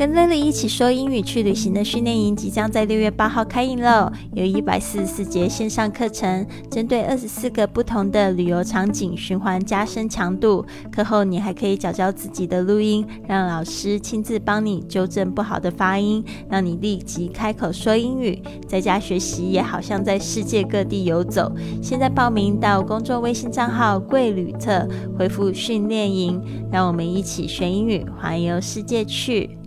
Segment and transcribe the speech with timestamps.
[0.00, 4.10] 跟 Lily 一起说英语去旅行的训练营即将在六月八号开营喽！
[4.32, 10.64] 有一百四十四节线上课程，针对二十四个不同的旅游场景循环加深强度。
[10.90, 18.42] 课后你还可以找找自己的录音，让老师亲自帮你纠正不好的发音，让你立即开口说英语。
[18.66, 21.52] 在家学习也好像在世界各地游走。
[21.82, 24.88] 现在报名到公众微信账号“贵旅特”，
[25.18, 26.42] 回复“训练营”，
[26.72, 29.59] 让我们一起学英语，环游世界去。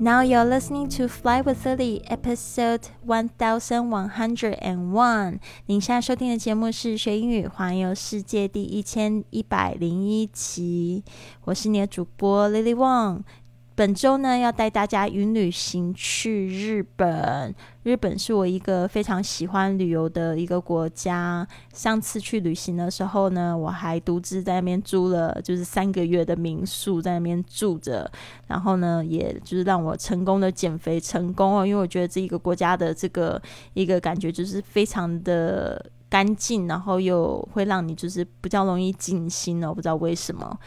[0.00, 5.40] Now you're listening to Fly with Lily, episode one thousand one hundred and one。
[5.66, 11.02] 您现在收听的节目是学英语环游世界第一千一百零一期。
[11.46, 13.22] 我是你的主播 Lily Wong。
[13.78, 17.54] 本周呢，要带大家云旅行去日本。
[17.84, 21.46] 日本是我一个非常喜欢旅游的一个国家。
[21.72, 28.10] 上次去旅行的时候呢，我还独自在那边租了就是三个月的民宿，在那边住着。
[28.48, 33.40] 然后呢，也就是让我成功的减肥成功哦，因为我觉得这一个国家的这个
[33.74, 35.80] 一个感觉就是非常的。
[36.10, 40.58] 干净，然后又会让你就是比较容易静心哦，不知道为什么，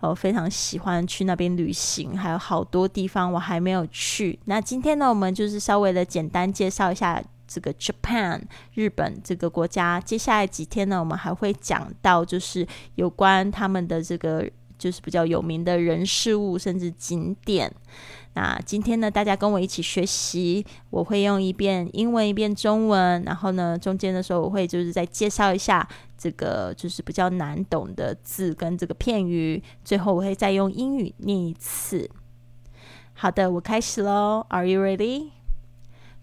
[0.00, 4.38] 我非常喜欢去那边旅行，还有好多地方我还没有去。
[4.46, 8.42] 那今天呢，我们就是稍微的简单介绍一下这个 Japan
[8.74, 10.00] 日本这个国家。
[10.00, 17.70] 接下来几天呢，我们还会讲到就是有关他们的这个就是比较有名的人事物，甚至景点。
[18.34, 32.08] 那今天呢，大家跟我一起学习，我会用一遍英文，一遍中文，然后呢，中间的时候我会就是再介绍一下这个就是比较难懂的字跟这个片语，最后我会再用英语念一次。
[33.14, 34.46] 好的，我开始喽。
[34.50, 35.30] Are you ready?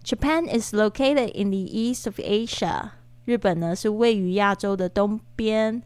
[0.01, 2.91] Japan is located in the east of Asia.
[3.25, 5.81] 日本呢是位于亚洲的东边。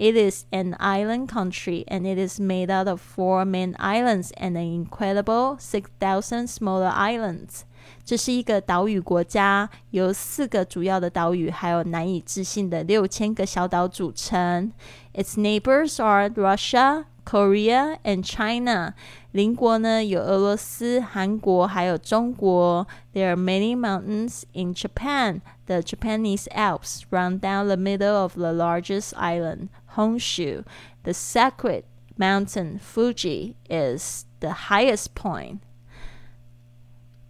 [0.00, 4.54] It is an island country and it is made out of four main islands and
[4.56, 7.62] an incredible 6,000 smaller islands.
[8.04, 14.70] 这是一个岛屿国家，由四个主要的岛屿还有难以置信的六千个小岛组成。
[15.14, 18.92] Its neighbors are Russia, Korea, and China.
[19.32, 22.86] 邻国呢有俄罗斯、韩国还有中国。
[23.12, 25.40] There are many mountains in Japan.
[25.66, 29.68] The Japanese Alps run down the middle of the largest island.
[29.96, 30.64] Honshu,
[31.02, 31.84] the sacred
[32.16, 35.58] mountain Fuji is the highest point.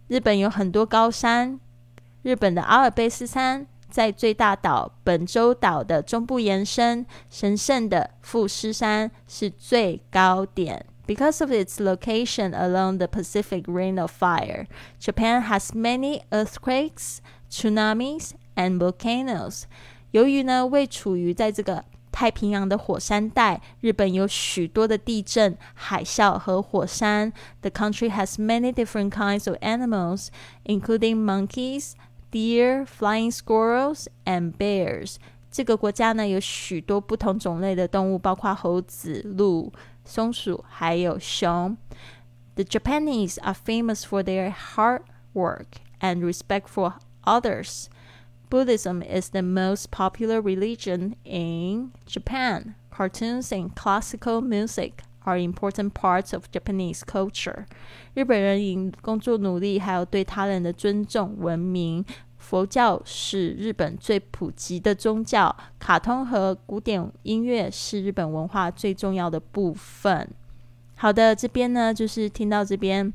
[0.07, 1.59] 日本有很多高山，
[2.21, 10.85] 日本的阿尔卑斯山在最大岛本州岛的中部延伸，神圣的富士山是最高点。
[11.05, 14.67] Because of its location along the Pacific Ring of Fire,
[14.99, 17.19] Japan has many earthquakes,
[17.49, 19.63] tsunamis, and volcanoes.
[20.11, 27.31] 由于呢，位处于在这个太平洋的火山带，日本有许多的地震、海啸和火山。
[27.61, 30.27] The country has many different kinds of animals,
[30.65, 31.93] including monkeys,
[32.31, 35.17] deer, flying squirrels, and bears.
[35.49, 39.71] 这个国家呢有许多不同种类的动物，包括猴子、鹿、
[40.05, 41.77] 松鼠，还有熊。
[42.55, 45.01] The Japanese are famous for their hard
[45.33, 47.87] work and respect for others.
[48.49, 52.75] Buddhism is the most popular religion in Japan.
[52.89, 57.65] Cartoons and classical music are important parts of Japanese culture.
[58.15, 62.05] 日本人以工作努力还有对他人的尊重闻名。
[62.42, 70.28] 佛教是日本最普及的宗教，卡通和古典音乐是日本文化最重要的部分。
[70.96, 73.12] 好的，这边呢就是听到这边。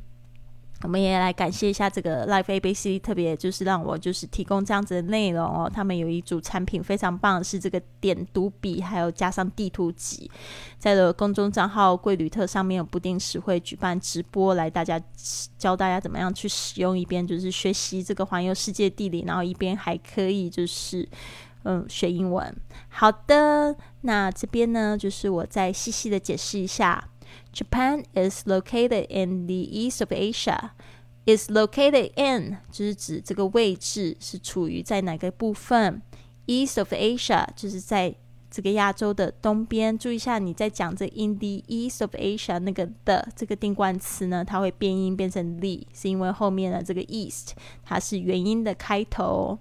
[0.83, 5.67] 我们也来感谢一下这个 Life ABC，特别就是让我就是提供这样子的内容哦。
[5.67, 10.29] 他们有一组产品非常棒，是这个点读笔，还有加上地图集，
[10.77, 15.01] 在的公众账号“贵旅特”上面有不定时会举办直播，来大家
[15.57, 21.09] 教大家怎么样去使用，一边就是学习这个环游世界地理，然后一边还可以就是
[21.63, 22.55] 嗯学英文。
[22.89, 27.03] 好的，那这边呢就是我再细细的解释一下。
[27.52, 30.70] Japan is located in the east of Asia.
[31.24, 36.02] Is located in 就是指这个位置是处于在哪个部分。
[36.46, 38.16] East of Asia 就是在
[38.50, 39.96] 这个亚洲的东边。
[39.96, 47.50] 注意一下，你在讲这 in the east of Asia 那个的这个定冠词呢，它会变音变成 the，是因为后面的这个 east
[47.84, 49.60] 它是元音的开头，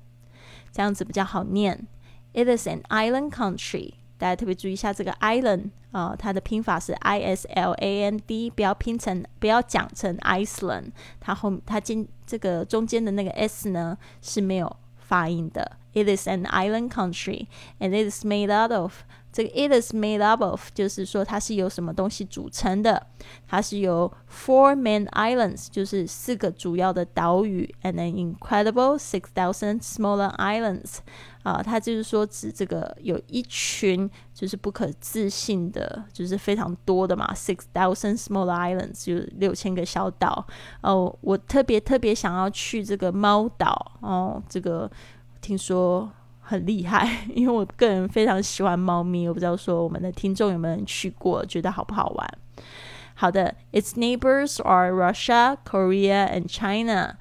[0.72, 1.86] 这样子比较好念。
[2.34, 3.94] It is an island country.
[4.19, 10.93] 大家特别注意一下这个 island 啊，它的拼法是 i s l a n d，不要拼成，不要讲成 Iceland。
[11.21, 15.73] 它后它今这个中间的那个 s 呢是没有发音的。
[15.93, 17.47] It is an island country,
[17.79, 18.93] and it is made out of
[19.33, 23.07] 这个 it is made up of 就是说它是由什么东西组成的？
[23.47, 30.99] 它是由 four main islands，就是四个主要的岛屿，and an incredible six thousand smaller islands。
[31.47, 40.45] 啊，它就是说指这个有一群就是不可置信的，就是非常多的嘛，six thousand small islands 就是六千个小岛。
[40.81, 44.91] 哦，我特别特别想要去这个猫岛哦，这个。
[45.39, 46.11] 听说
[46.41, 52.29] 很厉害， 因为我个人非常喜欢猫咪，我不知道说我们的听众有没有人去过，觉得好不好玩？
[53.15, 57.17] 好的，Its neighbors are Russia, Korea, and China。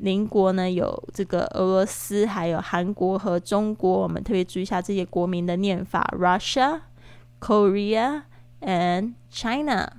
[0.00, 4.00] 邻国呢有这个俄罗斯，还有韩国和中国。
[4.02, 6.80] 我们特别注意一下这些国民的念法：Russia,
[7.40, 8.22] Korea,
[8.60, 9.92] and China。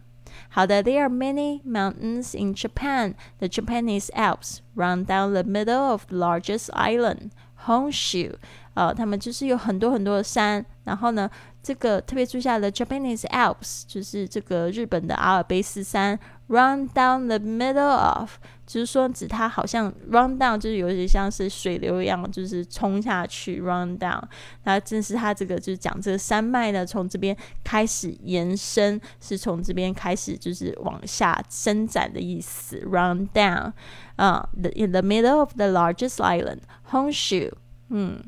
[0.49, 3.15] 好的，There are many mountains in Japan.
[3.39, 7.31] The Japanese Alps run down the middle of the largest island.
[7.65, 8.35] Honshu，
[8.77, 11.27] 呃，他们就是有很多很多的山，然后呢，
[11.63, 18.33] 这个特别注意下的 Japanese Alps，就是这个日本的阿尔卑斯山，run down the middle of，
[18.67, 24.21] 就是说指它好像 run down，就是有点像是水流一样，就是冲下去 run down，
[24.65, 33.73] 那正是它这个就是讲这个山脉呢，从这边开始延伸，是从这边开始就是往下伸展的意思，run down。
[34.17, 36.59] uh, the, in the middle of the largest island,
[36.91, 37.51] Honshu.
[37.89, 38.21] 嗯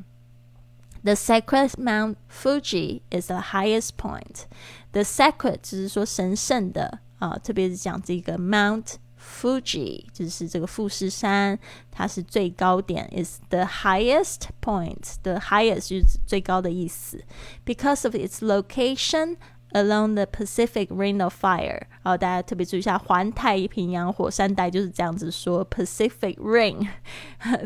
[1.02, 1.04] Hmm.
[1.04, 4.46] The sacred Mount Fuji is the highest point.
[4.92, 11.58] The sacred 只是说神圣的啊、呃，特别是讲这个 Mount Fuji，就是这个富士山，
[11.90, 15.14] 它是最高点，is the highest point.
[15.22, 17.22] The highest 就是最高的意思，
[17.64, 19.36] because of its location
[19.72, 26.86] Along the Pacific Ring of Fire，啊，大家特别注意一下，环太平洋火山带就是这样子说，Pacific Ring，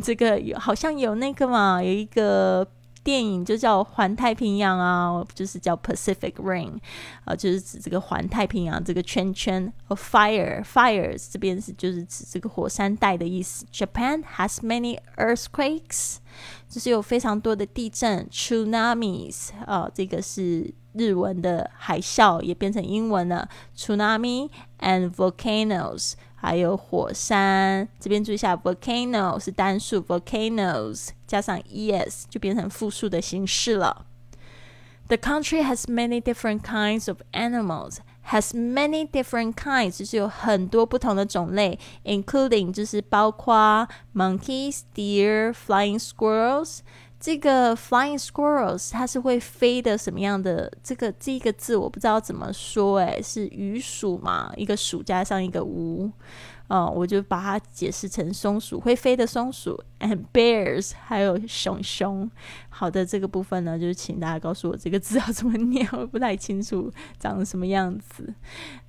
[0.02, 2.66] 这个有好像有那个嘛，有一个
[3.03, 6.77] 电影就叫环太平洋啊，就是叫 Pacific Ring，
[7.25, 9.71] 啊，就是指这个环太平洋这个圈圈。
[9.89, 13.65] of fire，fires 这边是就是指这个火山带的意思。
[13.71, 16.17] Japan has many earthquakes，
[16.69, 20.73] 就是有非常多的地震，tsunamis，啊，这个是。
[20.95, 24.47] 日文的海啸也变成英文了，tsunami
[24.77, 27.88] and volcanoes，还有火山。
[27.98, 34.06] 这边注意一下，volcano 是单数，volcanoes 加上 es 就变成复数的形式了。
[35.08, 37.98] The country has many different kinds of animals.
[38.30, 46.80] Has many different kinds，就是有很多不同的种类，including 就是包括 monkeys, deer, flying squirrels。
[47.23, 50.69] 这个 flying squirrels 它是会飞的什么样的？
[50.83, 54.51] 这个这个字我不知道怎么说，诶，是鱼鼠嘛？
[54.57, 56.11] 一个鼠加上一个无，
[56.67, 59.81] 嗯，我就把它解释成松鼠，会飞的松鼠。
[60.01, 62.29] And bears 还有熊熊。
[62.67, 68.33] 好的，这个部分呢，就是请大家告诉我这个字要怎么念，我不太清楚长什么样子。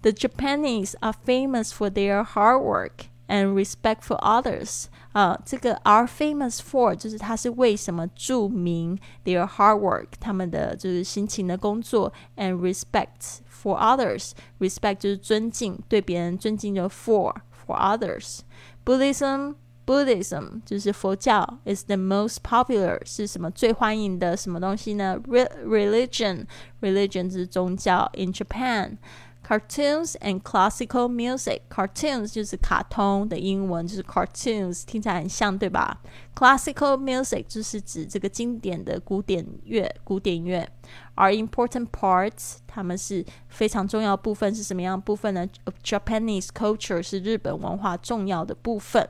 [0.03, 3.14] The Japanese are famous for their hard work.
[3.28, 8.98] and respect for others 啊，这个 are famous for 就是它是为什么着名？
[9.24, 17.36] Their hard work，他们的就是辛勤的工作，and respect for others，respect 就是尊敬，对别人尊敬的 for
[17.66, 19.56] for others。Buddhism
[19.86, 25.20] Buddhism 就是佛教，is the most popular 是什么最欢迎的什么东西呢？
[25.28, 26.46] Religion
[26.82, 28.98] religion 是宗教 in Japan。
[29.44, 31.62] Cartoons and classical music.
[31.70, 36.02] Cartoons 就是卡通的英文，就是 cartoons，听起来很像，对吧？
[36.36, 40.70] Classical music 就是指这个经典的古典乐，古典乐。
[41.16, 45.50] Are important parts，它们是非常重要部分，是什么样的部分呢？
[45.84, 49.10] Japanese culture 是日本文化重要的部分。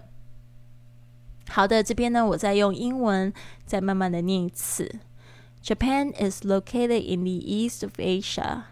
[1.50, 3.34] 好的，这边呢，我再用英文
[3.66, 4.90] 再慢慢的念一次。
[5.62, 8.64] Japan is located in the east of Asia.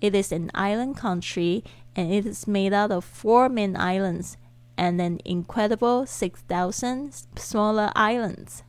[0.00, 1.64] It is an island country
[1.94, 4.36] and it is made out of four main islands
[4.76, 8.62] and an incredible 6,000 smaller islands.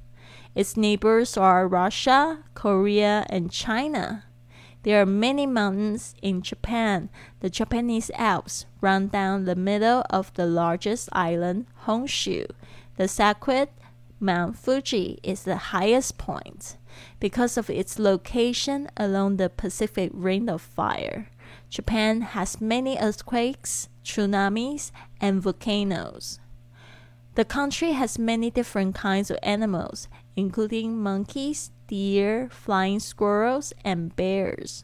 [0.54, 4.26] Its neighbors are Russia, Korea, and China.
[4.84, 7.10] There are many mountains in Japan.
[7.40, 12.48] The Japanese Alps run down the middle of the largest island, Honshu.
[12.98, 13.70] The sacred
[14.20, 16.78] Mount Fuji is the highest point
[17.20, 21.30] because of its location along the Pacific Ring of Fire.
[21.70, 26.40] Japan has many earthquakes, tsunamis, and volcanoes.
[27.36, 34.84] The country has many different kinds of animals, including monkeys, deer, flying squirrels, and bears.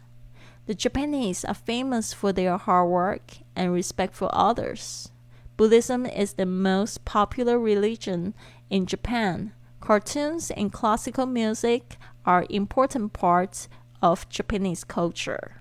[0.65, 5.11] The Japanese are famous for their hard work and respect for others.
[5.57, 8.33] Buddhism is the most popular religion
[8.69, 9.53] in Japan.
[9.87, 13.67] Cartoons and classical music are important parts
[14.01, 15.51] of Japanese culture.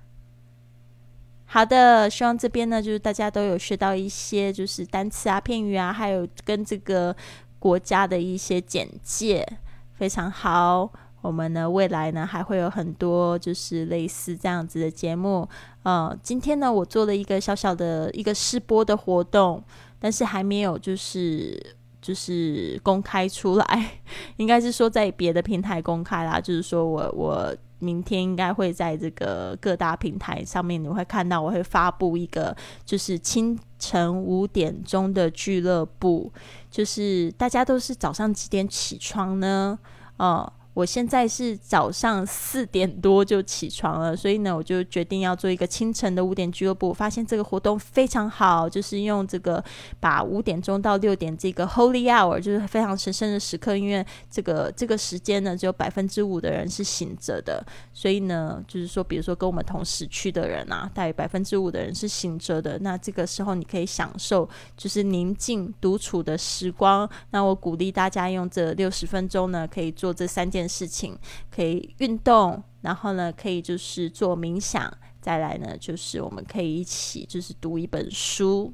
[1.44, 7.14] 好的，希望这边呢，就是大家都有学到一些就是单词啊、片语啊，还有跟这个
[7.60, 9.46] 国家的一些简介，
[9.94, 10.90] 非常好。
[11.20, 15.48] 我们呢，未来呢还会有很多就是类似这样子的节目。
[15.84, 19.62] 呃，今天呢，我做了一个小小的一个试播的活动，
[20.00, 21.75] 但是还没有就是
[22.06, 24.00] 就是公开出来，
[24.38, 26.40] 应该是说在别的平台公开啦。
[26.40, 36.32] 就是说我我明天应该会在这个各大平台上面，你会看到我会发布一个就是清晨五点钟的俱乐部，
[36.70, 39.76] 就是大家都是早上几点起床呢？
[40.18, 40.52] 哦。
[40.76, 46.92] 我现在是早上四点多就起床了，所以呢，我就决定要做一个清晨的五点俱乐部。
[46.92, 49.64] 发现这个活动非常好，就是用这个
[49.98, 57.64] 把五点钟到六点这个 Holy Hour，就是非常神圣的时刻，因为这个这个时间呢，只有百分之五的人是醒着的，
[57.94, 67.08] 所以呢，就是说，比如说跟我们同时去的人啊，大约百分之五的人是醒着的，那这个时候你可以享受就是宁静独处的时光。
[67.30, 70.65] 那我鼓励大家用这六十分钟呢，可以做这三件。
[70.68, 71.18] 事情
[71.50, 78.72] 可以运动，然后呢，可以就是做冥想，再来呢，就是我们可以一起就是读一本书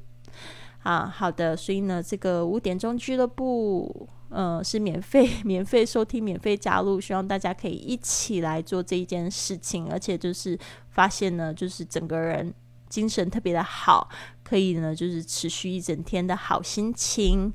[0.83, 1.07] 啊。
[1.07, 10.59] 好的，所以呢，这个五点钟俱乐部，嗯，是免费免费收听、免费加入，希望大家可以一起来做这一件事情，而且就是
[10.91, 12.53] 发现呢，就是整个人
[12.89, 14.09] 精神特别的好，
[14.43, 17.53] 可以呢，就是持续一整天的好心情。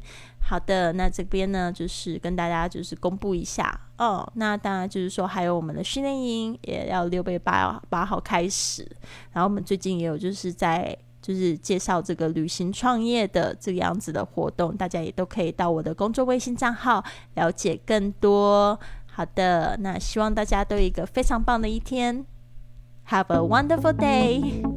[0.50, 4.26] 好的，那这边呢，就是跟大家就是公布一下哦。
[4.36, 8.90] 那当然就是说，还有我们的训练营也要六月八八号开始。
[9.34, 18.80] 然后我们最近也有就是在就是介绍这个旅行创业的这个样子的活动，大家也都可以到我的公众微信账号了解更多。
[19.12, 22.26] 好的，那希望大家都有一个非常棒的一天
[23.10, 24.77] ，Have a wonderful day。